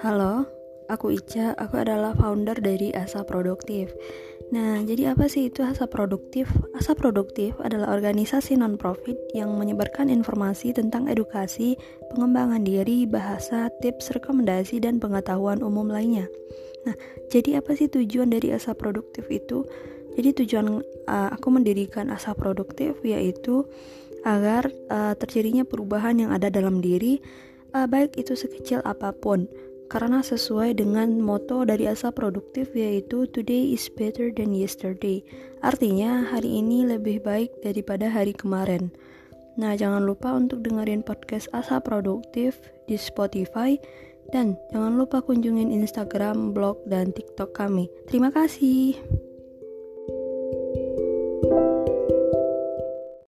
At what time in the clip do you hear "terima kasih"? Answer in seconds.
48.06-49.19